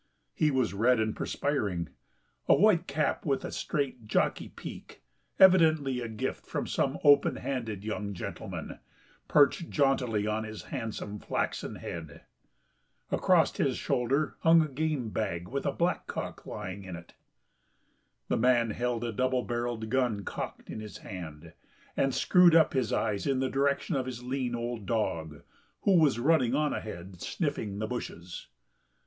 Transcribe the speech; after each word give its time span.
He 0.33 0.49
was 0.49 0.73
red 0.73 0.99
and 0.99 1.15
perspiring, 1.15 1.89
a 2.47 2.55
white 2.55 2.87
cap 2.87 3.23
with 3.23 3.45
a 3.45 3.51
straight 3.51 4.07
jockey 4.07 4.49
peak, 4.49 5.03
evidently 5.37 5.99
a 5.99 6.07
gift 6.07 6.47
from 6.47 6.65
some 6.65 6.97
open 7.03 7.35
handed 7.35 7.83
young 7.83 8.15
gentleman, 8.15 8.79
perched 9.27 9.69
jauntily 9.69 10.25
on 10.25 10.43
his 10.43 10.63
handsome 10.73 11.19
flaxen 11.19 11.75
head. 11.75 12.21
Across 13.11 13.57
his 13.57 13.77
shoulder 13.77 14.37
hung 14.39 14.63
a 14.63 14.67
game 14.67 15.09
bag 15.11 15.47
with 15.47 15.67
a 15.67 15.71
blackcock 15.71 16.47
lying 16.47 16.83
in 16.83 16.95
it. 16.95 17.13
The 18.27 18.37
man 18.37 18.71
held 18.71 19.03
a 19.03 19.11
double 19.13 19.43
barrelled 19.43 19.87
gun 19.91 20.23
cocked 20.25 20.71
in 20.71 20.79
his 20.79 20.97
hand, 21.05 21.53
and 21.95 22.11
screwed 22.11 22.55
up 22.55 22.73
his 22.73 22.91
eyes 22.91 23.27
in 23.27 23.39
the 23.39 23.51
direction 23.51 23.95
of 23.95 24.07
his 24.07 24.23
lean 24.23 24.55
old 24.55 24.87
dog 24.87 25.43
who 25.81 25.99
was 25.99 26.17
running 26.17 26.55
on 26.55 26.73
ahead 26.73 27.21
sniffing 27.21 27.77
the 27.77 27.85
bushes. 27.85 28.47